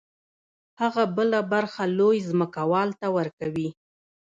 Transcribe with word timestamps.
هغه 0.81 1.03
بله 1.17 1.39
برخه 1.51 1.83
لوی 1.97 2.17
ځمکوال 2.29 2.89
ته 2.99 3.07
ورکوي 3.17 3.69